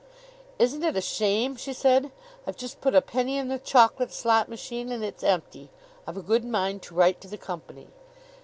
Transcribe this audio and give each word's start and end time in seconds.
"Isn't 0.57 0.81
it 0.83 0.97
a 0.97 0.99
shame?" 1.01 1.55
she 1.55 1.73
said. 1.73 2.11
"I've 2.47 2.55
just 2.57 2.81
put 2.81 2.95
a 2.95 3.03
penny 3.03 3.37
in 3.37 3.49
the 3.49 3.59
chocolate 3.59 4.11
slot 4.11 4.49
machine 4.49 4.91
and 4.91 5.03
it's 5.03 5.21
empty! 5.23 5.69
I've 6.07 6.17
a 6.17 6.23
good 6.23 6.43
mind 6.43 6.81
to 6.85 6.95
write 6.95 7.21
to 7.21 7.27
the 7.27 7.37
company." 7.37 7.85